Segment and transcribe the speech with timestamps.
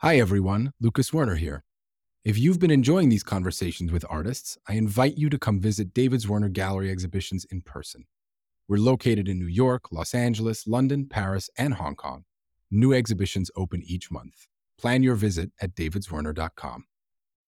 [0.00, 0.72] Hi, everyone.
[0.80, 1.64] Lucas Zwirner here.
[2.22, 6.20] If you've been enjoying these conversations with artists, I invite you to come visit David
[6.20, 8.04] Zwirner Gallery exhibitions in person.
[8.68, 12.22] We're located in New York, Los Angeles, London, Paris, and Hong Kong.
[12.70, 14.46] New exhibitions open each month.
[14.78, 16.84] Plan your visit at davidzwirner.com.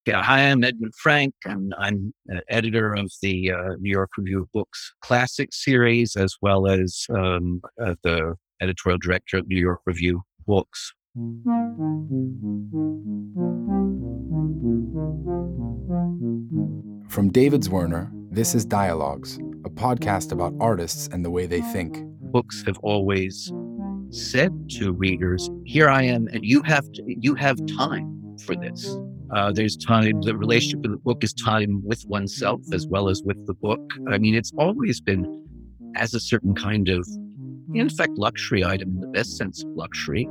[0.09, 4.43] Yeah, hi, I'm Edwin Frank, and I'm uh, editor of the uh, New York Review
[4.43, 9.83] of Books Classic series, as well as um, uh, the editorial director of New York
[9.87, 10.93] Review Books.
[11.13, 11.43] From
[17.33, 21.99] David Zwirner, this is Dialogues, a podcast about artists and the way they think.
[22.31, 23.53] Books have always
[24.11, 28.97] said to readers, "Here I am, and you have to, you have time for this."
[29.35, 30.21] Uh, there's time.
[30.21, 33.81] The relationship with the book is time with oneself as well as with the book.
[34.09, 35.27] I mean, it's always been
[35.97, 37.05] as a certain kind of,
[37.75, 40.29] in fact, luxury item in the best sense of luxury.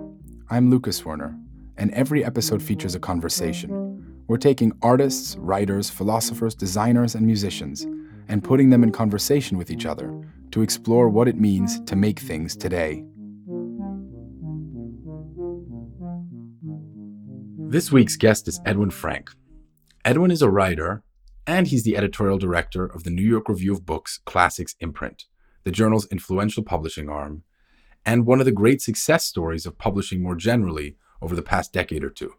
[0.51, 1.39] I'm Lucas Zwirner,
[1.77, 4.23] and every episode features a conversation.
[4.27, 7.85] We're taking artists, writers, philosophers, designers, and musicians
[8.27, 10.11] and putting them in conversation with each other
[10.49, 13.03] to explore what it means to make things today.
[17.57, 19.29] This week's guest is Edwin Frank.
[20.03, 21.03] Edwin is a writer,
[21.45, 25.25] and he's the editorial director of the New York Review of Books Classics imprint,
[25.63, 27.43] the journal's influential publishing arm,
[28.09, 32.03] and one of the great success stories of publishing more generally over the past decade
[32.03, 32.33] or two.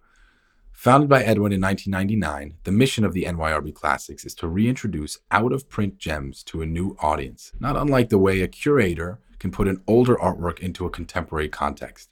[0.73, 5.53] Founded by Edwin in 1999, the mission of the NYRB Classics is to reintroduce out
[5.53, 9.69] of print gems to a new audience, not unlike the way a curator can put
[9.69, 12.11] an older artwork into a contemporary context.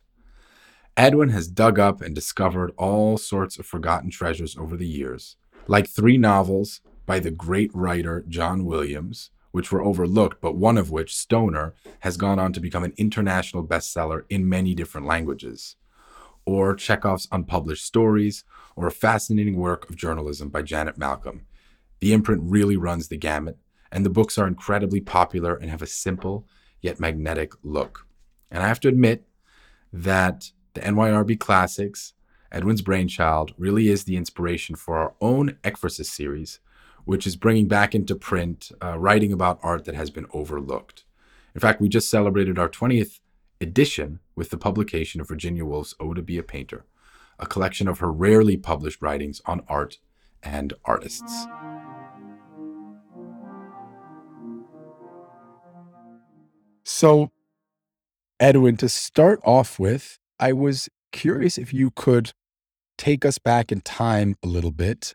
[0.96, 5.34] Edwin has dug up and discovered all sorts of forgotten treasures over the years,
[5.66, 10.90] like three novels by the great writer John Williams, which were overlooked, but one of
[10.90, 15.76] which, Stoner, has gone on to become an international bestseller in many different languages.
[16.44, 18.44] Or Chekhov's unpublished stories,
[18.76, 21.46] or a fascinating work of journalism by Janet Malcolm.
[22.00, 23.58] The imprint really runs the gamut,
[23.90, 26.46] and the books are incredibly popular and have a simple
[26.80, 28.06] yet magnetic look.
[28.50, 29.26] And I have to admit
[29.92, 32.14] that the NYRB Classics,
[32.52, 36.60] Edwin's brainchild, really is the inspiration for our own Ekphrasis series,
[37.08, 41.04] which is bringing back into print uh, writing about art that has been overlooked.
[41.54, 43.20] In fact, we just celebrated our 20th
[43.62, 46.84] edition with the publication of Virginia Woolf's Oh to Be a Painter,
[47.38, 49.96] a collection of her rarely published writings on art
[50.42, 51.46] and artists.
[56.84, 57.30] So,
[58.38, 62.32] Edwin, to start off with, I was curious if you could
[62.98, 65.14] take us back in time a little bit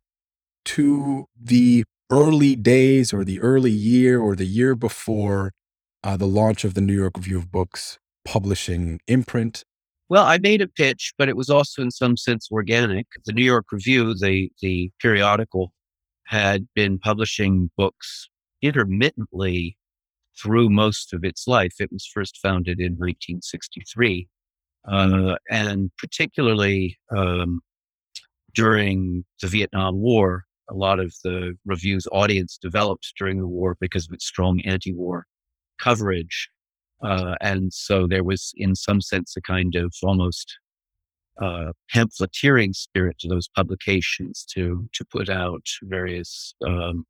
[0.66, 5.51] to the early days or the early year or the year before
[6.03, 9.63] uh, the launch of the New York Review of Books publishing imprint?
[10.09, 13.07] Well, I made a pitch, but it was also in some sense organic.
[13.25, 15.73] The New York Review, the the periodical,
[16.25, 18.29] had been publishing books
[18.62, 19.78] intermittently
[20.41, 21.75] through most of its life.
[21.79, 24.28] It was first founded in 1963,
[24.88, 27.62] uh, and particularly um,
[28.53, 34.07] during the Vietnam War, a lot of the review's audience developed during the war because
[34.07, 35.25] of its strong anti-war
[35.79, 36.50] coverage.
[37.03, 40.57] Uh, and so there was, in some sense, a kind of almost
[41.41, 47.06] uh, pamphleteering spirit to those publications to to put out various um,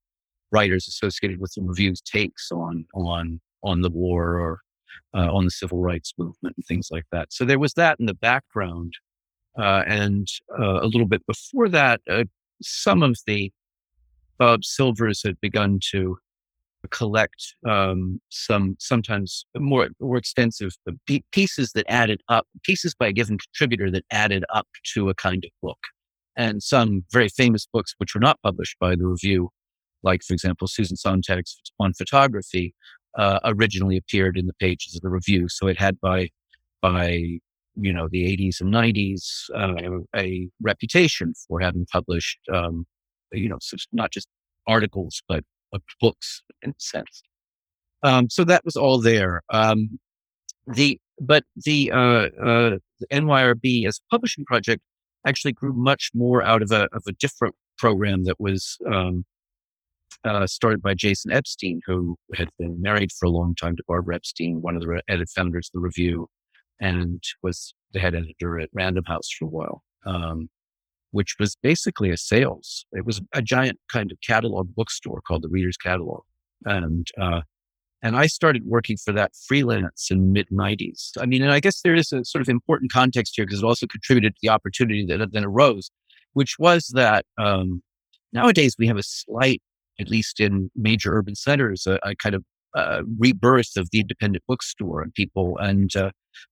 [0.52, 4.60] writers associated with the review's takes on on on the war or
[5.14, 7.32] uh, on the civil rights movement and things like that.
[7.34, 8.94] So there was that in the background,
[9.58, 10.28] uh, and
[10.58, 12.24] uh, a little bit before that, uh,
[12.64, 13.52] some of the
[14.40, 16.18] Bob Silvers had begun to
[16.90, 20.72] collect um, some sometimes more more extensive
[21.32, 25.46] pieces that added up pieces by a given contributor that added up to a kind
[25.46, 25.80] of book.
[26.36, 29.50] And some very famous books which were not published by the review
[30.02, 32.74] like for example susan sontag's on photography
[33.18, 35.48] uh, originally appeared in the pages of the review.
[35.50, 36.30] So it had by
[36.82, 37.40] by
[37.76, 42.86] you know the 80s and 90s uh, a reputation for having published um,
[43.32, 43.58] you know
[43.92, 44.28] not just
[44.68, 45.44] articles but
[45.74, 47.24] uh, books in a sense.
[48.04, 49.42] Um, so that was all there.
[49.50, 50.00] Um,
[50.68, 54.82] the but the, uh, uh, the nyrb as a publishing project
[55.26, 59.26] actually grew much more out of a, of a different program that was um,
[60.26, 64.16] uh, started by Jason Epstein, who had been married for a long time to Barbara
[64.16, 66.28] Epstein, one of the re- founders of the review,
[66.80, 70.50] and was the head editor at Random House for a while, um,
[71.12, 72.86] which was basically a sales.
[72.92, 76.22] It was a giant kind of catalog bookstore called the Reader's Catalog,
[76.66, 77.42] and uh,
[78.04, 81.12] And I started working for that freelance in the mid 90s.
[81.20, 83.66] I mean, and I guess there is a sort of important context here because it
[83.66, 85.90] also contributed to the opportunity that then arose,
[86.34, 87.82] which was that um,
[88.34, 89.62] nowadays we have a slight,
[90.00, 92.44] at least in major urban centers, a, a kind of
[92.76, 95.58] uh, rebirth of the independent bookstore and people.
[95.60, 96.12] And uh,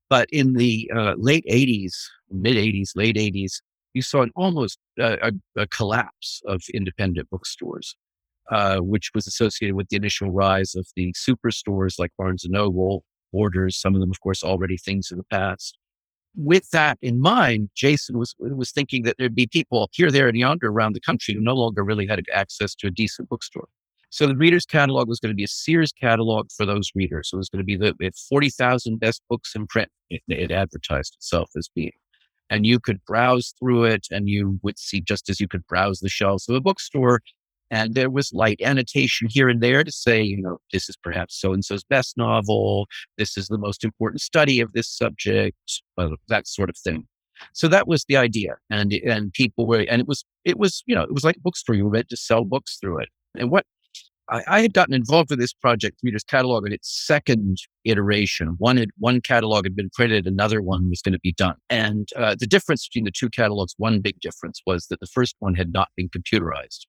[0.09, 1.93] but in the uh, late '80s,
[2.29, 3.61] mid '80s, late '80s,
[3.93, 5.31] you saw an almost uh, a,
[5.61, 7.95] a, collapse of independent bookstores,
[8.49, 13.03] uh, which was associated with the initial rise of the superstores like Barnes and Noble,
[13.33, 13.77] Borders.
[13.79, 15.77] Some of them, of course, already things of the past.
[16.35, 20.37] With that in mind, Jason was was thinking that there'd be people here, there, and
[20.37, 23.67] yonder around the country who no longer really had access to a decent bookstore.
[24.11, 27.29] So the reader's catalog was going to be a Sears catalog for those readers.
[27.29, 27.95] So it was going to be the
[28.29, 29.89] 40,000 best books in print.
[30.09, 31.93] It, it, advertised itself as being.
[32.49, 35.99] And you could browse through it and you would see just as you could browse
[35.99, 37.21] the shelves of a bookstore.
[37.71, 41.39] And there was light annotation here and there to say, you know, this is perhaps
[41.39, 42.87] so and so's best novel.
[43.17, 45.55] This is the most important study of this subject,
[45.97, 47.07] uh, that sort of thing.
[47.53, 48.55] So that was the idea.
[48.69, 51.41] And, and people were, and it was, it was, you know, it was like a
[51.41, 51.75] bookstore.
[51.75, 53.09] You were meant to sell books through it.
[53.37, 53.65] And what
[54.31, 58.55] I, I, had gotten involved with this project, Reader's Catalog, in its second iteration.
[58.57, 61.55] One had, one catalog had been printed, another one was going to be done.
[61.69, 65.35] And uh, the difference between the two catalogs, one big difference was that the first
[65.39, 66.85] one had not been computerized.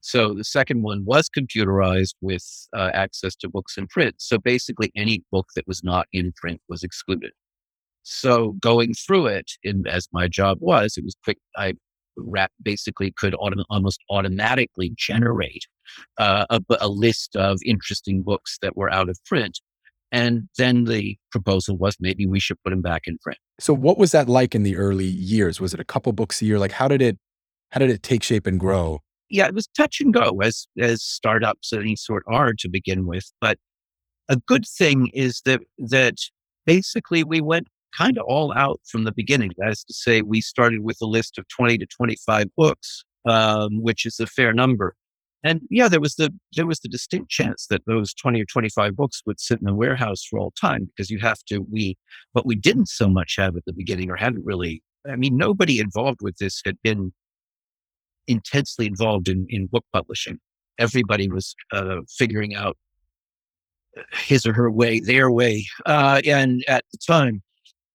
[0.00, 4.14] So the second one was computerized with uh, access to books in print.
[4.18, 7.32] So basically, any book that was not in print was excluded.
[8.04, 11.38] So going through it, in, as my job was, it was quick.
[11.56, 11.74] I
[12.62, 15.64] basically could autom- almost automatically generate
[16.18, 19.60] uh, a, a list of interesting books that were out of print.
[20.10, 23.38] And then the proposal was maybe we should put them back in print.
[23.60, 25.60] So what was that like in the early years?
[25.60, 26.58] Was it a couple books a year?
[26.58, 27.18] Like how did it
[27.70, 29.00] how did it take shape and grow?
[29.28, 33.06] Yeah, it was touch and go as as startups of any sort are to begin
[33.06, 33.30] with.
[33.40, 33.58] But
[34.28, 36.14] a good thing is that that
[36.64, 39.52] basically we went kind of all out from the beginning.
[39.58, 43.82] That is to say, we started with a list of 20 to 25 books, um,
[43.82, 44.94] which is a fair number.
[45.44, 48.96] And yeah, there was the there was the distinct chance that those 20 or 25
[48.96, 51.96] books would sit in the warehouse for all time because you have to we
[52.32, 55.78] what we didn't so much have at the beginning or hadn't really I mean nobody
[55.78, 57.12] involved with this had been
[58.26, 60.40] intensely involved in in book publishing.
[60.78, 62.76] Everybody was uh, figuring out
[64.12, 67.42] his or her way, their way, uh, and at the time,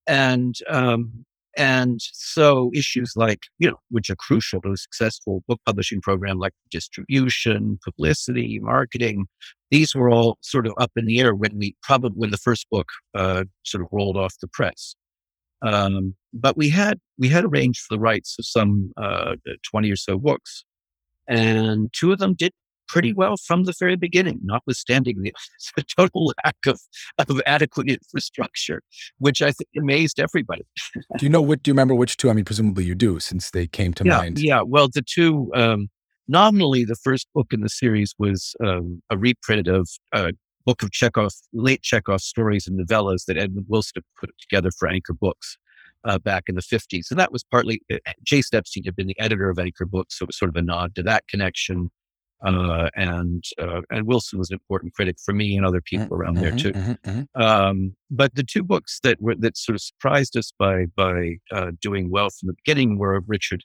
[0.07, 5.59] and um, and so issues like, you know, which are crucial to a successful book
[5.65, 9.27] publishing program like distribution, publicity, marketing,
[9.69, 12.67] these were all sort of up in the air when we probably, when the first
[12.71, 14.95] book uh, sort of rolled off the press.
[15.61, 19.35] Um, but we had, we had arranged for the rights of some uh,
[19.69, 20.65] 20 or so books.
[21.27, 22.51] And two of them did
[22.87, 25.33] pretty well from the very beginning, notwithstanding the,
[25.75, 26.79] the total lack of,
[27.17, 28.81] of adequate infrastructure,
[29.17, 30.63] which I think amazed everybody.
[31.17, 31.63] do you know what?
[31.63, 32.29] Do you remember which two?
[32.29, 34.39] I mean, presumably you do, since they came to yeah, mind.
[34.39, 34.61] Yeah.
[34.61, 35.51] Well, the two.
[35.55, 35.89] Um,
[36.27, 40.31] nominally, the first book in the series was um, a reprint of a
[40.65, 45.13] book of Chekhov, late Chekhov stories and novellas that Edmund Wilson put together for Anchor
[45.13, 45.57] Books.
[46.05, 47.09] Uh, back in the 50s.
[47.09, 47.95] And that was partly, uh,
[48.25, 50.61] Jason Epstein had been the editor of Anchor Books, so it was sort of a
[50.61, 51.89] nod to that connection.
[52.45, 56.17] Uh, and uh, and Wilson was an important critic for me and other mm, people
[56.17, 56.73] around mm-hmm, there too.
[56.73, 57.41] Mm-hmm, mm-hmm.
[57.41, 61.71] Um, but the two books that were that sort of surprised us by by uh,
[61.81, 63.63] doing well from the beginning were Richard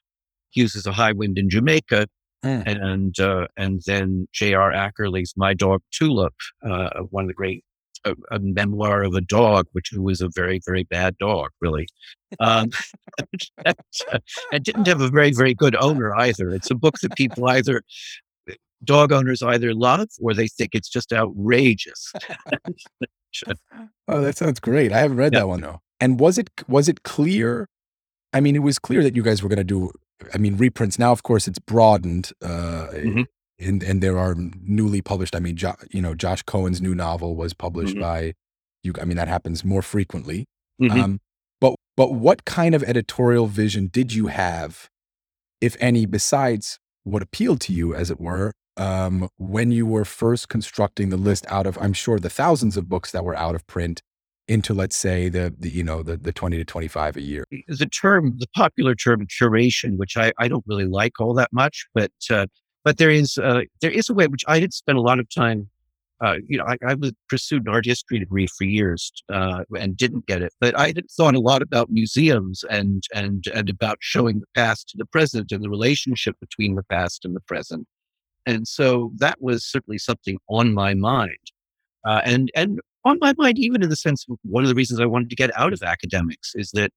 [0.55, 2.07] Hughes's A High Wind in Jamaica,
[2.45, 2.63] mm.
[2.67, 4.73] and uh, and then J.R.
[4.73, 7.65] Ackerley's My Dog Tulip, uh, one of the great
[8.05, 11.89] a, a, memoir of a dog, which was a very, very bad dog, really.
[12.41, 12.71] Um,
[13.65, 13.75] and,
[14.53, 16.51] and, didn't have a very, very good owner either.
[16.51, 17.83] It's a book that people either
[18.85, 22.13] dog owners either love or they think it's just outrageous.
[24.09, 24.93] oh, that sounds great.
[24.93, 25.41] I haven't read yeah.
[25.41, 25.81] that one though.
[26.01, 27.69] And was it was it clear?
[28.33, 29.91] I mean, it was clear that you guys were going to do.
[30.35, 30.99] I mean, reprints.
[30.99, 33.23] Now, of course, it's broadened, uh, mm-hmm.
[33.59, 35.35] and and there are newly published.
[35.35, 38.03] I mean, jo, you know, Josh Cohen's new novel was published mm-hmm.
[38.03, 38.35] by
[38.83, 38.93] you.
[39.01, 40.47] I mean, that happens more frequently.
[40.81, 41.01] Mm-hmm.
[41.01, 41.21] Um,
[41.61, 44.89] but but what kind of editorial vision did you have,
[45.61, 50.49] if any, besides what appealed to you, as it were, um, when you were first
[50.49, 53.67] constructing the list out of, I'm sure, the thousands of books that were out of
[53.67, 54.03] print
[54.47, 57.45] into, let's say, the, the you know the the 20 to 25 a year.
[57.51, 61.87] The term, the popular term curation, which I, I don't really like all that much,
[61.95, 62.47] but uh,
[62.85, 65.29] but there is uh, there is a way which I did spend a lot of
[65.29, 65.69] time.
[66.25, 66.97] Uh, you know, I, I
[67.29, 71.05] pursued an art history degree for years uh, and didn't get it, but I had
[71.17, 75.53] thought a lot about museums and and and about showing the past to the present
[75.53, 77.87] and the relationship between the past and the present.
[78.49, 81.37] And so that was certainly something on my mind.
[82.07, 85.01] Uh, and and on my mind, even in the sense of one of the reasons
[85.01, 86.91] I wanted to get out of academics is that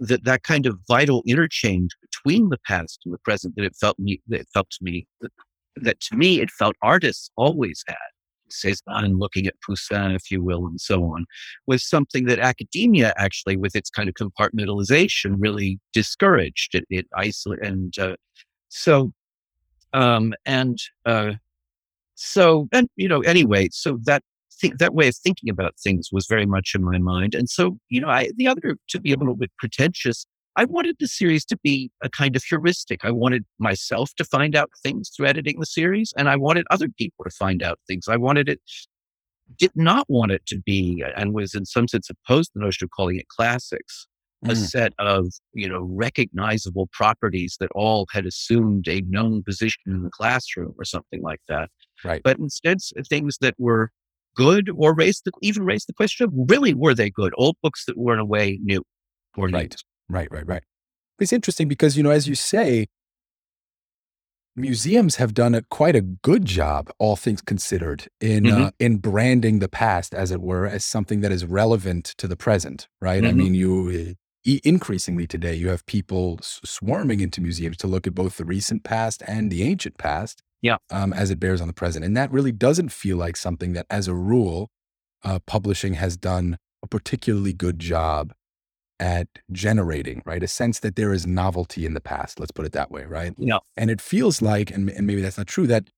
[0.00, 3.98] that that kind of vital interchange between the past and the present that it felt
[3.98, 5.32] me that it felt to me that,
[5.76, 7.96] that to me it felt artists always had
[8.50, 11.26] Cezanne looking at Poussin, if you will, and so on,
[11.66, 16.74] was something that academia actually, with its kind of compartmentalization, really discouraged.
[16.74, 18.16] It, it isolated, and uh,
[18.70, 19.12] so,
[19.92, 21.32] um, and uh,
[22.14, 24.22] so, and you know, anyway, so that
[24.60, 27.78] think that way of thinking about things was very much in my mind, and so,
[27.88, 30.26] you know, I the other to be a little bit pretentious.
[30.56, 33.04] I wanted the series to be a kind of heuristic.
[33.04, 36.88] I wanted myself to find out things through editing the series, and I wanted other
[36.88, 38.08] people to find out things.
[38.08, 38.60] I wanted it,
[39.56, 42.84] did not want it to be, and was in some sense opposed to the notion
[42.86, 44.08] of calling it classics,
[44.44, 44.50] mm.
[44.50, 50.02] a set of, you know, recognizable properties that all had assumed a known position in
[50.02, 51.70] the classroom or something like that.
[52.04, 52.22] Right.
[52.22, 52.78] But instead,
[53.08, 53.90] things that were
[54.34, 57.32] good or raised the, even raised the question of really were they good?
[57.36, 58.82] Old books that were in a way new
[59.36, 59.74] or right.
[60.08, 60.62] Right, right, right.
[61.18, 62.86] It's interesting because, you know, as you say,
[64.54, 68.62] museums have done a, quite a good job, all things considered, in mm-hmm.
[68.62, 72.36] uh, in branding the past, as it were, as something that is relevant to the
[72.36, 72.88] present.
[73.00, 73.22] Right?
[73.22, 73.30] Mm-hmm.
[73.30, 74.14] I mean, you
[74.64, 79.22] increasingly today you have people swarming into museums to look at both the recent past
[79.26, 80.42] and the ancient past.
[80.60, 80.78] Yeah.
[80.90, 83.86] Um, as it bears on the present, and that really doesn't feel like something that,
[83.90, 84.70] as a rule,
[85.22, 88.32] uh, publishing has done a particularly good job
[88.98, 90.42] at generating, right?
[90.42, 93.34] A sense that there is novelty in the past, let's put it that way, right?
[93.38, 93.58] Yeah.
[93.76, 95.90] And it feels like, and, and maybe that's not true, that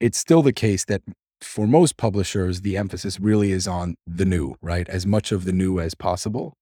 [0.00, 1.02] it's still the case that
[1.40, 4.88] for most publishers, the emphasis really is on the new, right?
[4.88, 6.54] As much of the new as possible.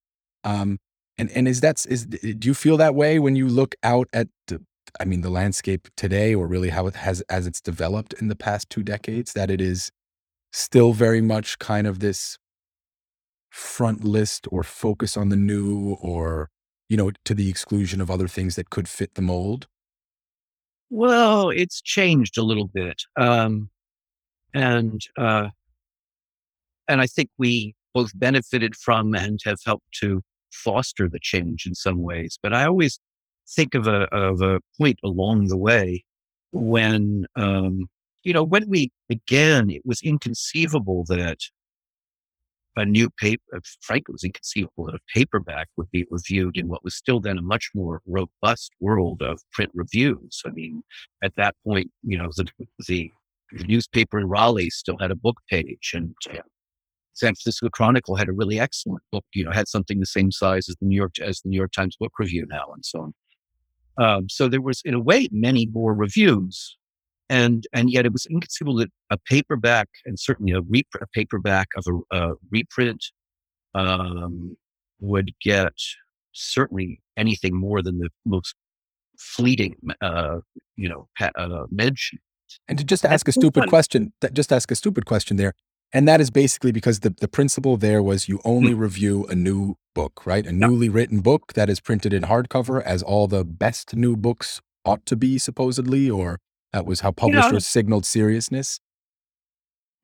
[0.42, 0.78] Um,
[1.18, 4.28] and and is that is do you feel that way when you look out at
[4.48, 4.62] the,
[5.00, 8.36] I mean the landscape today, or really how it has as it's developed in the
[8.36, 9.90] past two decades, that it is
[10.52, 12.38] still very much kind of this
[13.50, 16.50] front list or focus on the new or
[16.88, 19.66] you know to the exclusion of other things that could fit the mold?
[20.90, 23.70] Well it's changed a little bit um
[24.52, 25.48] and uh
[26.88, 30.22] and i think we both benefited from and have helped to
[30.54, 32.98] foster the change in some ways but i always
[33.48, 36.04] think of a of a point along the way
[36.52, 37.86] when um
[38.22, 41.38] you know when we began it was inconceivable that
[42.76, 46.68] a new paper, uh, frankly, it was inconceivable that a paperback would be reviewed in
[46.68, 50.42] what was still then a much more robust world of print reviews.
[50.44, 50.82] I mean,
[51.22, 52.46] at that point, you know, the,
[52.86, 53.10] the,
[53.68, 56.38] newspaper in Raleigh still had a book page and uh,
[57.14, 60.68] San Francisco Chronicle had a really excellent book, you know, had something the same size
[60.68, 63.14] as the New York, as the New York Times book review now and so on.
[63.96, 66.76] Um, so there was, in a way, many more reviews
[67.30, 71.68] and and yet it was inconceivable that a paperback and certainly a, rep- a paperback
[71.76, 73.04] of a, a reprint
[73.74, 74.56] um,
[75.00, 75.72] would get
[76.32, 78.54] certainly anything more than the most
[79.18, 80.38] fleeting, uh,
[80.76, 82.18] you know, uh, mention.
[82.68, 85.54] And to just ask a stupid question, just ask a stupid question there,
[85.94, 88.78] and that is basically because the the principle there was you only mm.
[88.78, 90.44] review a new book, right?
[90.44, 94.60] A newly written book that is printed in hardcover, as all the best new books
[94.84, 96.40] ought to be, supposedly, or
[96.72, 98.80] that was how publishers you know, signaled seriousness.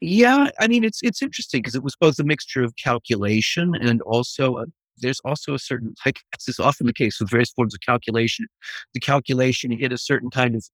[0.01, 4.01] Yeah, I mean it's it's interesting because it was both a mixture of calculation and
[4.03, 4.67] also a,
[4.99, 8.47] there's also a certain like as is often the case with various forms of calculation.
[8.95, 10.65] The calculation hit a certain kind of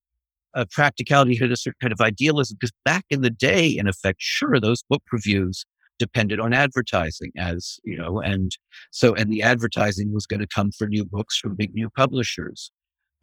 [0.54, 2.56] uh, practicality, hit a certain kind of idealism.
[2.60, 5.64] Because back in the day, in effect, sure, those book reviews
[5.98, 8.52] depended on advertising, as you know, and
[8.90, 12.70] so and the advertising was going to come for new books from big new publishers.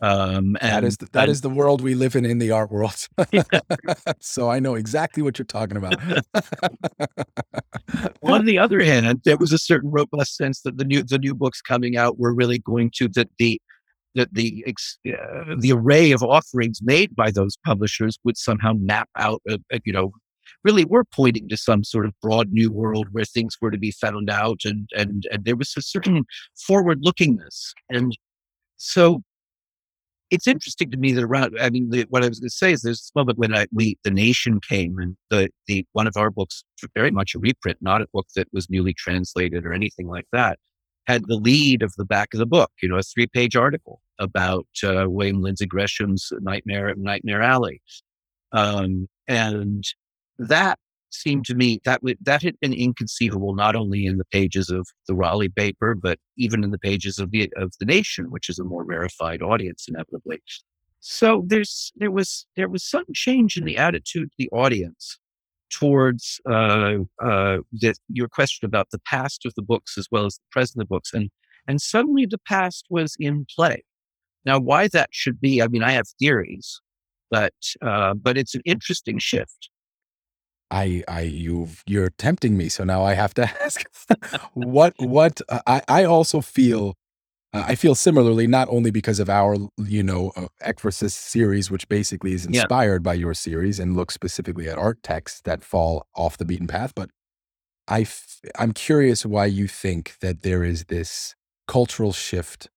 [0.01, 2.51] Um, and, that is the, that and, is the world we live in in the
[2.51, 3.07] art world.
[4.19, 5.95] so I know exactly what you're talking about.
[8.23, 11.33] On the other hand, there was a certain robust sense that the new the new
[11.33, 13.61] books coming out were really going to that the
[14.15, 19.41] that the uh, the array of offerings made by those publishers would somehow map out,
[19.47, 20.11] a, a, you know,
[20.63, 23.91] really were pointing to some sort of broad new world where things were to be
[23.91, 26.23] found out, and and and there was a certain
[26.67, 28.17] forward lookingness, and
[28.77, 29.21] so
[30.33, 32.71] it's interesting to me that around, I mean, the, what I was going to say
[32.71, 36.17] is there's this moment when I, we, the nation came and the, the, one of
[36.17, 36.63] our books,
[36.95, 40.57] very much a reprint, not a book that was newly translated or anything like that,
[41.05, 44.01] had the lead of the back of the book, you know, a three page article
[44.19, 47.81] about uh, William Lindsay Gresham's Nightmare Nightmare Alley.
[48.51, 49.83] Um, and
[50.37, 50.79] that
[51.09, 55.15] seemed to me that that had been inconceivable not only in the pages of the
[55.15, 58.63] Raleigh paper, but even in the pages of the of the Nation, which is a
[58.63, 60.41] more rarefied audience inevitably.
[60.99, 65.19] So there's there was there was some change in the attitude of the audience
[65.69, 67.57] towards uh, uh,
[68.07, 70.93] your question about the past of the books as well as the present of the
[70.93, 71.29] books, and
[71.67, 73.83] and suddenly the past was in play.
[74.45, 76.81] Now, why that should be, I mean, I have theories,
[77.31, 79.69] but uh, but it's an interesting shift.
[80.71, 82.67] I, I, you, you're tempting me.
[82.69, 83.85] So now I have to ask,
[84.53, 85.39] what, what?
[85.47, 86.95] Uh, I, I also feel,
[87.53, 91.87] uh, I feel similarly, not only because of our, you know, uh, Ekphrasis series, which
[91.89, 92.61] basically is Yeah.
[92.61, 96.67] inspired by your series and looks specifically at art texts that fall off the beaten
[96.67, 97.11] path, but
[97.87, 101.35] I, f- I'm curious why you think that there is this
[101.67, 102.69] cultural shift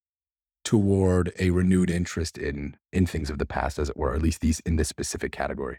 [0.67, 4.41] toward a renewed interest in in things of the past, as it were, at least
[4.41, 5.79] these in this specific category.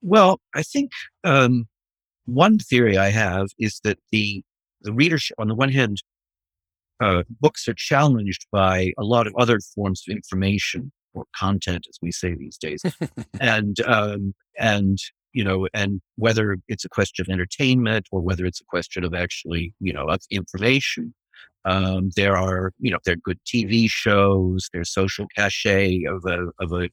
[0.00, 0.92] Well, I think
[1.24, 1.66] um,
[2.26, 4.44] one theory I have is that the
[4.82, 6.04] the readership, on the one hand,
[7.00, 11.98] uh, books are challenged by a lot of other forms of information or content, as
[12.00, 12.80] we say these days,
[13.40, 14.98] and um, and
[15.32, 19.14] you know, and whether it's a question of entertainment or whether it's a question of
[19.14, 21.12] actually, you know, of information.
[21.66, 24.70] Um, there are, you know, there are good TV shows.
[24.72, 26.88] There's social cachet of a of a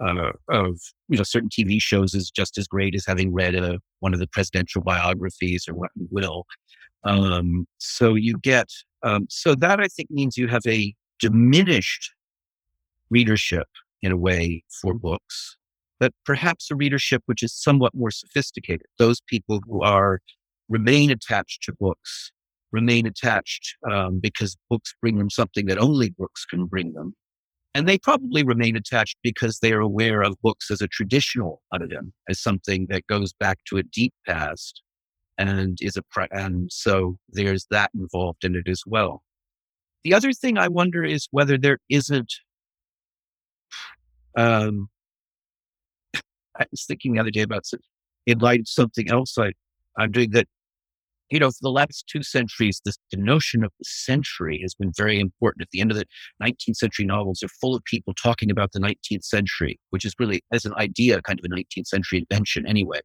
[0.00, 3.78] uh, of you know certain TV shows is just as great as having read a,
[4.00, 6.46] one of the presidential biographies or what you will.
[7.04, 8.70] Um, so you get
[9.02, 12.12] um, so that I think means you have a diminished
[13.10, 13.66] readership
[14.02, 15.56] in a way for books,
[15.98, 18.86] but perhaps a readership which is somewhat more sophisticated.
[18.98, 20.20] Those people who are
[20.68, 22.30] remain attached to books
[22.72, 27.14] remain attached um, because books bring them something that only books can bring them.
[27.74, 32.12] And they probably remain attached because they are aware of books as a traditional item,
[32.28, 34.82] as something that goes back to a deep past
[35.36, 39.22] and is a, pre- and so there's that involved in it as well.
[40.02, 42.32] The other thing I wonder is whether there isn't,
[44.36, 44.88] um,
[46.58, 47.64] I was thinking the other day about
[48.26, 49.52] in light of something else I,
[49.96, 50.48] I'm doing that
[51.30, 54.92] you know, for the last two centuries, this, the notion of the century has been
[54.96, 55.62] very important.
[55.62, 56.06] At the end of the
[56.42, 60.42] 19th century novels are full of people talking about the 19th century, which is really,
[60.52, 63.00] as an idea, kind of a 19th century invention anyway.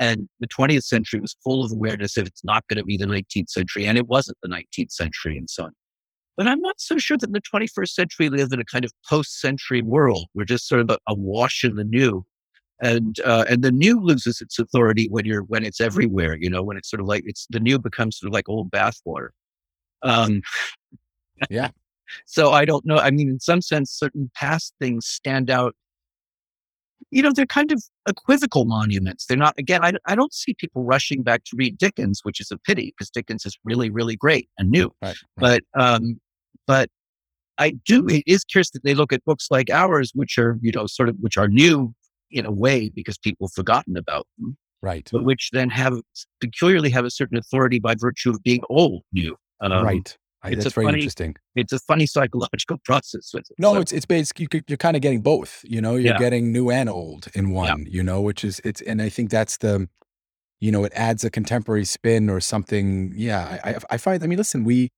[0.00, 3.06] And the 20th century was full of awareness of it's not going to be the
[3.06, 5.72] 19th century, and it wasn't the 19th century and so on.
[6.36, 8.84] But I'm not so sure that in the 21st century we live in a kind
[8.84, 10.26] of post-century world.
[10.34, 12.24] We're just sort of a wash in the new
[12.80, 16.36] and uh, and the new loses its authority when you're when it's everywhere.
[16.36, 18.70] You know, when it's sort of like it's the new becomes sort of like old
[18.70, 19.30] bathwater.
[20.02, 20.42] Um,
[21.50, 21.70] Yeah.
[22.26, 22.98] so I don't know.
[22.98, 25.74] I mean, in some sense, certain past things stand out.
[27.10, 29.26] You know, they're kind of equivocal monuments.
[29.26, 29.54] They're not.
[29.58, 32.92] Again, I, I don't see people rushing back to read Dickens, which is a pity
[32.96, 34.92] because Dickens is really really great and new.
[35.00, 35.16] Right.
[35.36, 36.20] But um,
[36.66, 36.90] but
[37.56, 38.06] I do.
[38.08, 41.08] It is curious that they look at books like ours, which are you know sort
[41.08, 41.94] of which are new
[42.30, 45.08] in a way because people have forgotten about them, Right.
[45.12, 45.94] but which then have
[46.40, 49.36] peculiarly have a certain authority by virtue of being old new.
[49.60, 50.16] Um, right.
[50.42, 51.34] I, it's that's very funny- interesting.
[51.56, 53.56] It's a funny psychological process with it.
[53.58, 55.64] No, So, it's it's basically you, you're kind of getting both.
[55.64, 56.18] You know, you're Yeah.
[56.18, 57.86] getting new and old in one.
[57.88, 59.88] You know, which is it's and I think that's the,
[60.60, 63.12] you know, it adds a contemporary spin or something.
[63.16, 64.22] Yeah, I I, I find.
[64.22, 64.90] I mean, listen, we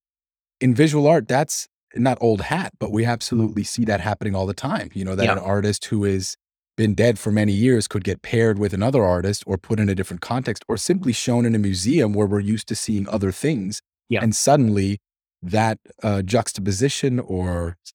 [0.60, 4.52] in visual art, that's not old hat, but we absolutely see that happening all the
[4.54, 4.90] time.
[4.92, 5.32] You know, that Yeah.
[5.32, 6.36] an artist who is
[6.82, 9.94] been dead for many years could get paired with another artist or put in a
[9.98, 13.72] different context or simply shown in a museum where we're used to seeing other things
[14.14, 14.22] Yeah.
[14.24, 14.90] and suddenly
[15.58, 15.76] that
[16.08, 17.50] uh, juxtaposition or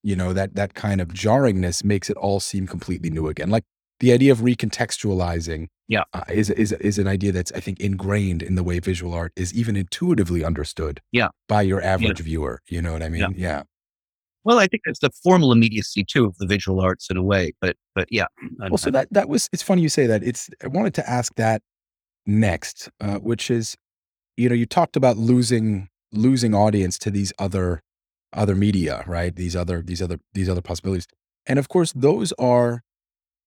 [0.09, 3.65] you know that that kind of jarringness makes it all seem completely new again like
[4.03, 6.03] the idea of recontextualizing Yeah.
[6.13, 9.31] uh, is, is is an idea that's i think ingrained in the way visual art
[9.43, 11.29] is even intuitively understood Yeah.
[11.55, 13.63] by your average viewer you know what i mean yeah,
[14.45, 17.53] well, I think it's the formal immediacy too of the visual arts in a way.
[17.61, 18.27] But but yeah.
[18.61, 21.09] I- well so that that was it's funny you say that it's i wanted to
[21.09, 21.61] ask that
[22.25, 23.75] next uh, which is
[24.37, 27.81] you know you talked about losing losing audience to these other
[28.33, 31.07] other media right these other these other these other possibilities
[31.45, 32.81] and of course those are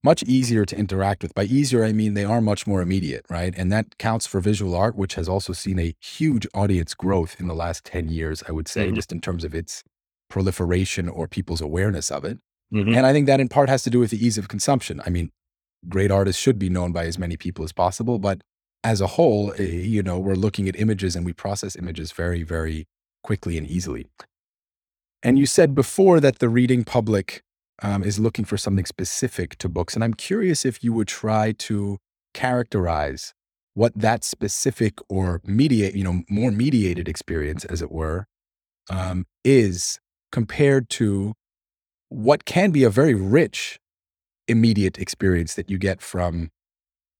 [0.04, 3.52] much easier to interact with by easier i mean they are much more immediate right
[3.56, 7.48] and that counts for visual art which has also seen a huge audience growth in
[7.48, 8.94] the last 10 years i would say Mhm.
[8.94, 9.82] just in terms of its
[10.28, 12.38] proliferation or people's awareness of it
[12.72, 12.94] Mhm.
[12.96, 15.00] and I think that in part has to do with the ease of consumption.
[15.06, 15.30] I mean,
[15.88, 18.42] great artists should be known by as many people as possible, but
[18.84, 22.42] as a whole, eh, you know, we're looking at images and we process images very,
[22.42, 22.86] very
[23.22, 24.06] quickly and easily.
[25.22, 27.42] And you said before that the reading public
[27.80, 29.94] um, is looking for something specific to books.
[29.94, 31.98] And I'm curious if you would try to
[32.34, 33.34] characterize
[33.74, 38.26] what that specific or mediate, you know, more mediated experience, as it were,
[38.90, 41.34] um, is compared to
[42.08, 43.78] what can be a very rich
[44.46, 46.50] immediate experience that you get from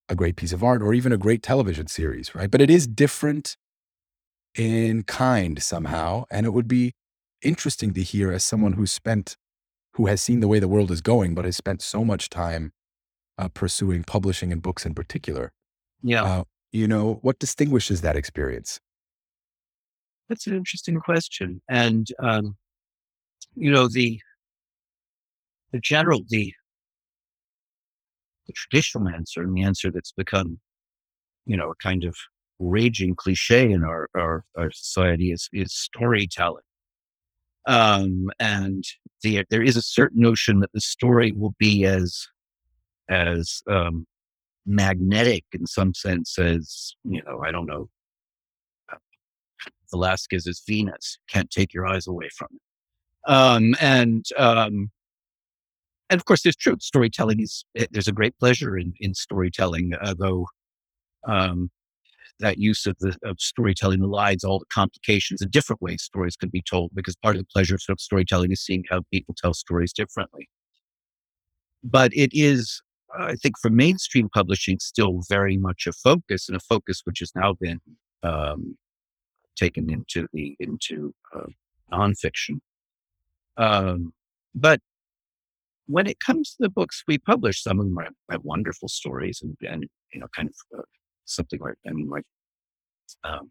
[0.09, 2.51] a great piece of art or even a great television series, right?
[2.51, 3.57] But it is different
[4.57, 6.25] in kind somehow.
[6.31, 6.93] And it would be
[7.43, 9.37] interesting to hear as someone who's spent,
[9.95, 12.73] who has seen the way the world is going, but has spent so much time
[13.37, 15.53] uh, pursuing publishing and books in particular.
[16.03, 16.25] Yeah.
[16.25, 18.81] Uh, you know, what distinguishes that experience?
[20.29, 21.61] That's an interesting question.
[21.69, 22.57] And, um,
[23.59, 24.21] you know, the,
[25.73, 26.53] the general, the,
[28.47, 30.59] the traditional answer and the answer that's become,
[31.47, 32.17] you know, a kind of
[32.59, 36.63] raging cliche in our, our, our society is, is storytelling.
[37.67, 38.85] Um, and
[39.23, 42.27] the, there is a certain notion that the story will be as,
[43.09, 44.07] as, um,
[44.67, 47.89] magnetic in some sense as, you know, I don't know,
[49.91, 51.19] Velasquez's Venus.
[51.29, 52.61] Can't take your eyes away from it.
[53.29, 54.91] Um, and um,
[56.11, 56.83] and of course, there's truth.
[56.83, 60.47] Storytelling is eh, there's a great pleasure in in storytelling, uh, though.
[61.27, 61.71] Um,
[62.41, 66.49] that use of the of storytelling elides all the complications and different ways stories can
[66.49, 69.93] be told because part of the pleasure of storytelling is seeing how people tell stories
[69.93, 70.49] differently.
[71.83, 72.81] But it is,
[73.19, 77.33] I think, for mainstream publishing, still very much a focus and a focus which has
[77.35, 77.81] now been
[78.23, 78.77] um,
[79.57, 81.47] taken into the into uh,
[81.93, 82.61] nonfiction.
[83.59, 84.13] Um,
[84.55, 84.81] but
[85.87, 89.57] when it comes to the books we publish, some of them are, wonderful stories and,
[89.69, 90.83] and you know, kind of uh,
[91.25, 92.25] something like I mean, like
[93.25, 93.51] um,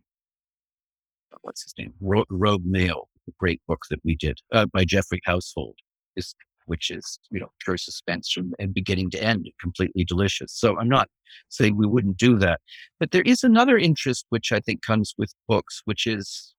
[1.42, 5.22] what's his name, Ro- Rogue Male, a great book that we did uh, by Geoffrey
[5.26, 5.76] Household,
[6.16, 6.36] is
[6.68, 10.54] which is you know pure suspense from beginning to end, completely delicious.
[10.54, 11.10] So I'm not
[11.50, 12.62] saying we wouldn't do that,
[13.00, 16.54] but there is another interest which I think comes with books, which is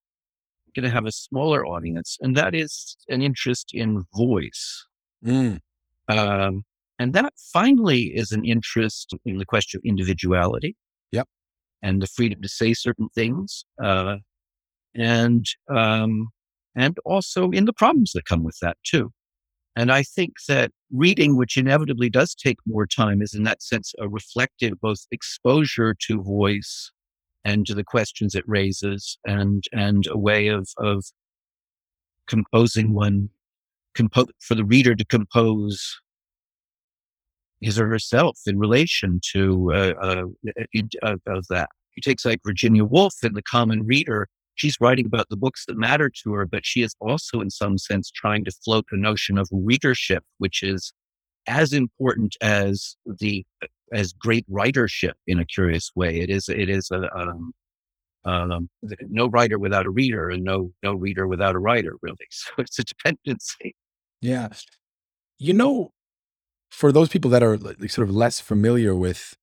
[0.73, 4.85] going to have a smaller audience, and that is an interest in voice.
[5.25, 5.59] Mm.
[6.07, 6.63] Um,
[6.97, 10.75] and that finally is an interest in the question of individuality.
[11.11, 11.27] Yep.
[11.81, 13.63] And the freedom to say certain things.
[13.81, 14.17] Uh,
[14.95, 16.29] and, um,
[16.75, 19.11] and also in the problems that come with that too.
[19.75, 23.93] And I think that reading, which inevitably does take more time, is in that sense
[23.99, 26.91] a reflective, both exposure to voice
[27.49, 31.03] and to the questions it raises and, and a way of, of
[32.27, 33.29] composing one
[33.95, 35.99] compo- for the reader to compose
[37.59, 40.25] his or herself in relation to uh, uh,
[41.03, 41.69] uh, of that.
[41.95, 44.27] He takes like Virginia Woolf in The Common Reader.
[44.55, 47.77] She's writing about the books that matter to her, but she is also, in some
[47.77, 50.93] sense, trying to float the notion of readership, which is
[51.49, 53.45] as important as the
[53.91, 56.19] as great writership in a curious way.
[56.21, 57.51] It is it is a um,
[58.23, 58.69] um,
[59.09, 61.95] no writer without a reader, and no no reader without a writer.
[62.01, 63.75] Really, so it's a dependency.
[64.21, 64.49] Yeah,
[65.39, 65.91] you know,
[66.69, 69.35] for those people that are like, sort of less familiar with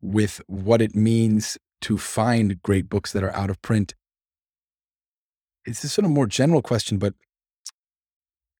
[0.00, 3.94] with what it means to find great books that are out of print,
[5.66, 7.14] it's a sort of more general question, but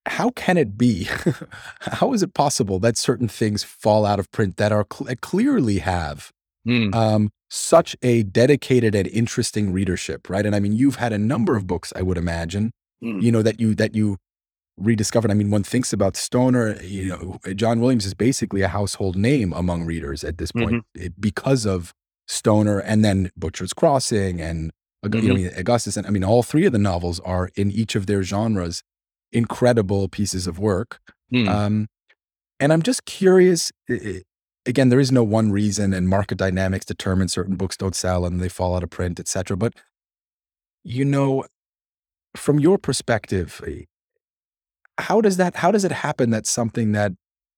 [0.07, 1.07] how can it be?
[1.81, 5.79] how is it possible that certain things fall out of print that are cl- clearly
[5.79, 6.31] have
[6.69, 6.95] Mm.
[6.95, 10.45] um, such a dedicated and interesting readership, right?
[10.45, 12.71] And I mean, you've had a number of books, I would imagine,
[13.03, 13.23] Mm.
[13.23, 14.19] you know, that you that you
[14.77, 15.31] rediscovered.
[15.31, 19.55] I mean, one thinks about Stoner, you know, John Williams is basically a household name
[19.55, 21.93] among readers at this point it- because of
[22.29, 24.71] Stoner and then Butcher's Crossing and
[25.03, 25.97] you know, Augustus.
[25.97, 28.83] And I mean, all three of the novels are in each of their genres
[29.33, 31.01] incredible pieces of work.
[31.33, 31.49] Mm.
[31.49, 31.89] Um,
[32.59, 33.73] and I'm just curious.
[34.67, 38.41] Again, there is no one reason, and market dynamics determine certain books don't sell and
[38.41, 39.57] they fall out of print, etc.
[39.57, 39.75] But
[40.85, 41.45] you know,
[42.37, 43.83] from your perspective, eh,
[44.99, 45.57] how does that?
[45.57, 47.13] How does it happen that something that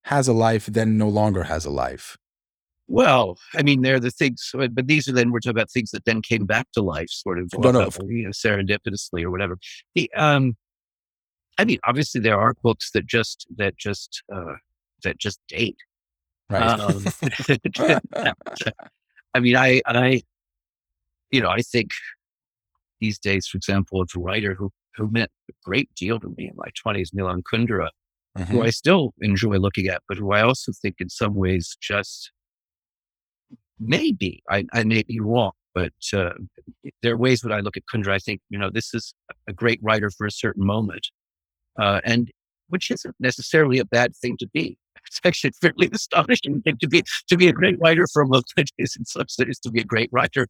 [0.05, 2.17] has a life then no longer has a life?
[2.89, 6.05] Well, I mean, they're the things, but these are then we're talking about things that
[6.05, 9.57] then came back to life, sort of, No, no, uh, you know, serendipitously or whatever.
[9.95, 10.57] The, um,
[11.59, 14.55] I mean, obviously there are books that just that just uh,
[15.05, 15.77] that just date.
[16.51, 16.79] Right.
[16.81, 17.05] Um,
[19.35, 20.23] I mean, I I,
[21.31, 21.91] you know, I think
[23.01, 26.49] these days, for example, of a writer who who meant a great deal to me
[26.49, 27.89] in my twenties, Milan Kundera,
[28.39, 28.47] Mhm.
[28.47, 32.33] who I still enjoy looking at, but who I also think in some ways just
[33.79, 36.31] maybe I, I may be wrong, but uh,
[37.03, 39.15] there are ways when I look at Kundera, I think, you know, this is
[39.49, 41.09] a great writer for a certain moment,
[41.79, 42.31] uh, and
[42.69, 44.79] which isn't necessarily a bad thing to be.
[45.05, 48.27] It's actually a fairly astonishing thing to be to be a great writer for a
[48.79, 50.47] is in some sense to be a great writer.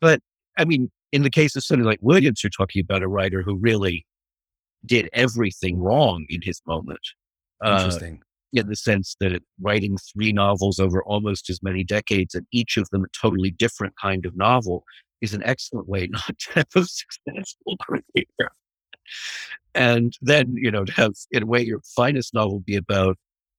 [0.00, 0.20] but
[0.56, 3.56] I mean, in the case of somebody like Williams, you're talking about a writer who
[3.56, 4.06] really
[4.86, 7.00] did everything wrong in his moment.
[7.62, 8.20] Uh, Interesting.
[8.52, 12.88] in the sense that writing three novels over almost as many decades and each of
[12.90, 14.84] them a totally different kind of novel
[15.20, 18.50] is an excellent way not to have a successful career.
[19.74, 23.16] And then, you know, to have, in a way, your finest novel be about,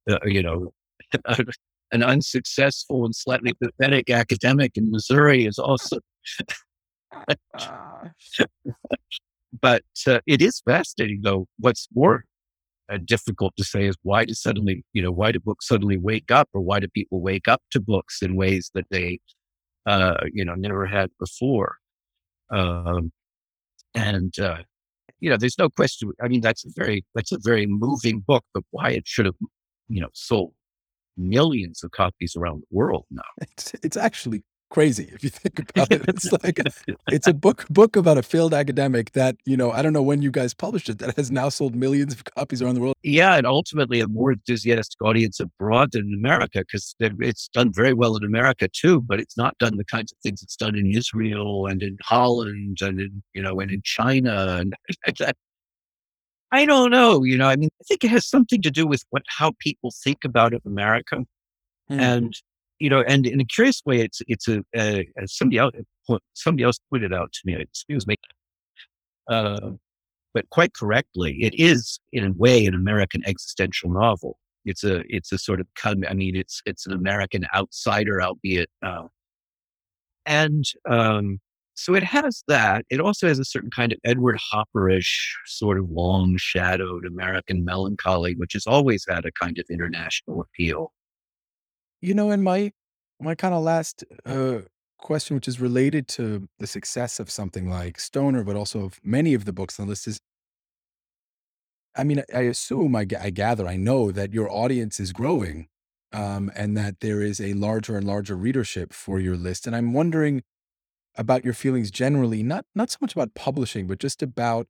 [0.09, 0.73] uh, you know,
[1.91, 5.99] an unsuccessful and slightly pathetic academic in Missouri is also.
[9.61, 11.47] but uh, it is fascinating, though.
[11.59, 12.25] What's more
[12.91, 16.31] uh, difficult to say is why do suddenly, you know, why do books suddenly wake
[16.31, 19.19] up, or why do people wake up to books in ways that they,
[19.85, 21.77] uh, you know, never had before?
[22.51, 23.11] Um,
[23.93, 24.59] and uh,
[25.19, 26.11] you know, there's no question.
[26.21, 29.35] I mean, that's a very that's a very moving book, but why it should have,
[29.87, 30.53] you know, sold
[31.17, 33.23] millions of copies around the world now.
[33.41, 36.03] It's it's actually crazy if you think about it.
[36.07, 36.59] It's like
[37.07, 40.21] it's a book book about a failed academic that you know I don't know when
[40.21, 42.95] you guys published it that has now sold millions of copies around the world.
[43.03, 47.93] Yeah, and ultimately a more enthusiastic audience abroad than in America because it's done very
[47.93, 50.91] well in America too, but it's not done the kinds of things it's done in
[50.91, 54.75] Israel and in Holland and in you know and in China and
[56.51, 57.23] I don't know.
[57.23, 59.91] You know, I mean, I think it has something to do with what how people
[60.03, 61.17] think about America,
[61.89, 61.99] mm-hmm.
[61.99, 62.33] and
[62.79, 65.73] you know, and in a curious way, it's it's a, a, a somebody else
[66.33, 67.55] somebody else pointed out to me.
[67.55, 68.15] Excuse me,
[69.29, 69.71] uh,
[70.33, 74.37] but quite correctly, it is in a way an American existential novel.
[74.65, 79.07] It's a it's a sort of I mean, it's it's an American outsider, albeit, uh,
[80.25, 81.39] and um,
[81.75, 82.85] so it has that.
[82.89, 88.35] It also has a certain kind of Edward Hopperish, sort of long shadowed American melancholy,
[88.35, 90.91] which has always had a kind of international appeal.
[92.05, 92.71] You know, in my
[93.19, 94.59] my kind of last uh,
[94.99, 99.33] question, which is related to the success of something like Stoner, but also of many
[99.33, 100.19] of the books on the list, is
[101.95, 105.67] I mean, I assume, I, I gather, I know that your audience is growing
[106.11, 109.65] um, and that there is a larger and larger readership for your list.
[109.65, 110.43] And I'm wondering
[111.15, 114.67] about your feelings generally, not not so much about publishing, but just about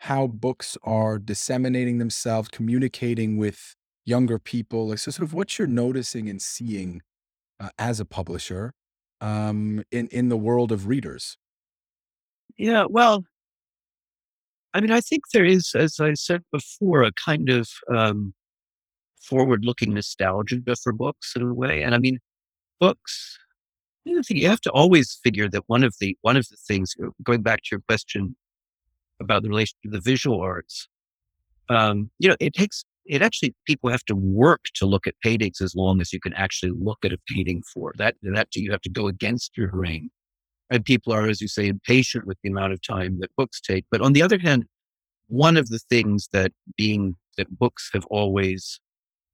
[0.00, 3.74] how books are disseminating themselves, communicating with
[4.06, 4.88] younger people.
[4.88, 7.02] Like, so sort of what you're noticing and seeing
[7.60, 8.72] uh, as a publisher
[9.20, 11.36] um, in in the world of readers.
[12.56, 13.24] Yeah, well,
[14.72, 18.34] I mean, I think there is, as I said before, a kind of um,
[19.20, 21.82] forward-looking nostalgia for books in a way.
[21.82, 22.18] And I mean,
[22.80, 23.38] books
[24.06, 27.42] you have to always figure that one of the one of the things uh, going
[27.42, 28.36] back to your question
[29.20, 30.88] about the relation to the visual arts
[31.68, 35.60] um, you know it takes it actually people have to work to look at paintings
[35.60, 38.80] as long as you can actually look at a painting for that that you have
[38.80, 40.10] to go against your brain
[40.70, 43.84] and people are as you say impatient with the amount of time that books take.
[43.90, 44.66] But on the other hand
[45.28, 48.80] one of the things that being that books have always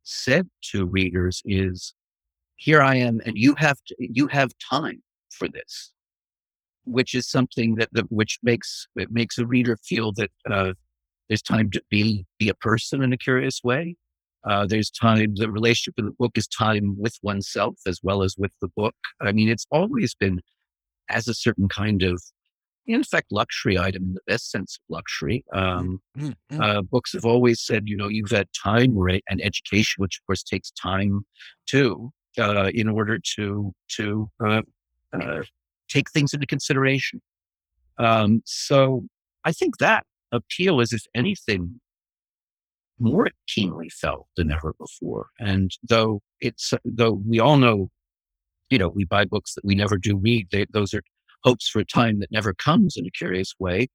[0.03, 1.95] said to readers is
[2.57, 5.93] here I am, and you have to, you have time for this,
[6.85, 10.73] which is something that, that which makes it makes a reader feel that uh,
[11.33, 13.97] there's time to be be a person in a curious way.
[14.45, 15.35] Uh, there's time.
[15.35, 18.95] The relationship with the book is time with oneself as well as with the book.
[19.19, 20.43] I mean, it's always been
[21.09, 22.23] as a certain kind of
[22.87, 25.43] in fact, luxury item in the best sense of luxury.
[25.55, 26.61] Um, mm-hmm.
[26.61, 30.27] uh, books have always said, you know, you've had time, right, and education, which of
[30.27, 31.25] course takes time
[31.67, 34.63] too uh, in order to to uh,
[35.15, 35.43] uh,
[35.89, 37.23] take things into consideration.
[37.99, 39.05] Um, so
[39.47, 41.81] I think that appeal is, if anything,
[42.99, 45.29] more keenly felt than ever before.
[45.41, 47.91] And though it's though we all know,
[48.71, 50.49] you know, we buy books that we never do read.
[50.53, 51.03] They, those are
[51.45, 53.89] hopes for a time that never comes in a curious way.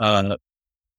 [0.00, 0.36] Uh,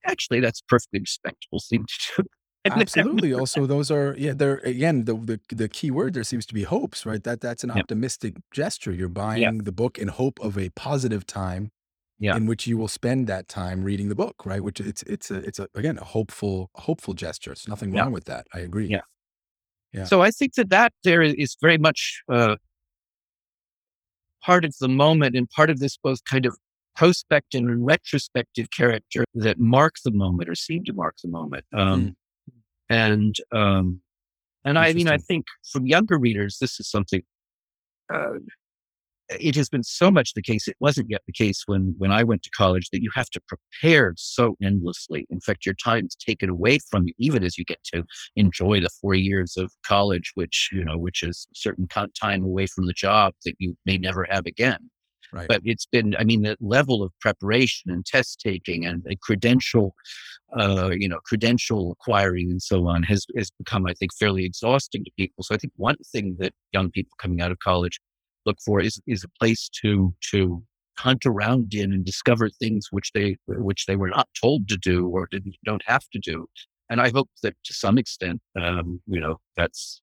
[0.06, 2.30] actually, that's perfectly respectable thing to do.
[2.66, 3.32] Absolutely.
[3.34, 4.34] Also, those are yeah.
[4.34, 7.24] They're again the, the the key word there seems to be hopes, right?
[7.24, 7.82] That that's an Yeah.
[7.82, 8.92] optimistic gesture.
[8.92, 9.52] You're Yeah.
[9.52, 11.72] buying the book in hope of a positive time
[12.18, 12.38] Yeah.
[12.38, 14.64] in which you will spend that time reading the book, right?
[14.64, 17.50] Which it's it's a it's a again a hopeful hopeful gesture.
[17.52, 18.02] There's nothing Yeah.
[18.04, 18.48] wrong with that.
[18.54, 18.88] I agree.
[18.88, 19.02] Yeah.
[19.92, 20.06] Yeah.
[20.06, 22.56] So I think that that there is very much uh,
[24.42, 26.56] part of the moment and part of this both kind of
[26.96, 31.66] prospective and retrospective character that mark the moment or seem to mark the moment.
[31.74, 32.16] Um, Mm.
[32.90, 34.02] and um,
[34.64, 37.24] and I mean, I think from younger readers, this is something.
[38.12, 38.40] Uh,
[39.30, 40.68] it has been so much the case.
[40.68, 43.42] It wasn't yet the case when when I went to college that you have to
[43.48, 45.26] prepare so endlessly.
[45.30, 48.04] In fact, your time is taken away from you, even as you get to
[48.36, 52.68] enjoy the four years of college, which you know, which is a certain time away
[52.68, 54.90] from the job that you may never have again.
[55.34, 55.48] Right.
[55.48, 59.96] But it's been, I mean, the level of preparation and test taking and credential,
[60.58, 65.04] uh, you know, credential acquiring and so on has has become, I think, fairly exhausting
[65.04, 65.44] to people.
[65.44, 68.00] So I think one thing that young people coming out of college
[68.46, 70.64] look for is is a place to to
[70.98, 75.08] hunt around in and discover things which they which they were not told to do
[75.08, 76.48] or didn't don't have to do.
[76.90, 80.02] And I hope that to some extent, um, you know, that's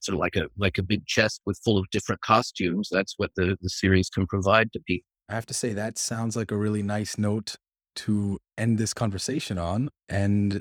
[0.00, 2.88] sort of like a like a big chest with full of different costumes.
[2.90, 5.06] That's what the the series can provide to people.
[5.28, 7.56] I have to say that sounds like a really nice note
[7.94, 9.88] to end this conversation on.
[10.08, 10.60] And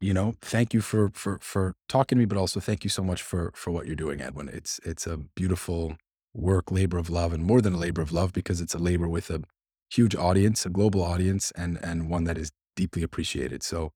[0.00, 3.02] you know, thank you for for for talking to me, but also thank you so
[3.02, 4.48] much for for what you're doing, Edwin.
[4.48, 5.96] It's it's a beautiful
[6.34, 9.08] work, labor of love, and more than a labor of love because it's a labor
[9.08, 9.42] with a
[9.90, 13.62] huge audience, a global audience, and and one that is deeply appreciated.
[13.62, 13.92] So,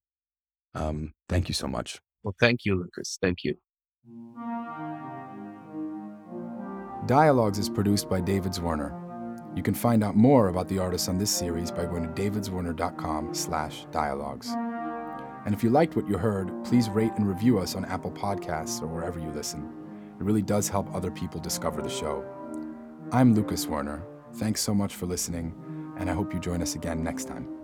[0.74, 2.00] um, thank you so much.
[2.22, 3.18] Well, thank you, Lucas.
[3.20, 3.54] Thank you.
[7.06, 8.94] Dialogues is produced by David Zwirner.
[9.56, 13.34] You can find out more about the artists on this series by going to davidzwirner.com
[13.34, 14.54] slash dialogues.
[15.48, 18.82] And if you liked what you heard, please rate and review us on Apple Podcasts
[18.82, 19.72] or wherever you listen.
[20.20, 22.22] It really does help other people discover the show.
[23.12, 24.02] I'm Lucas Zwirner.
[24.34, 25.54] Thanks so much for listening,
[25.96, 27.57] and I hope you join us again next time.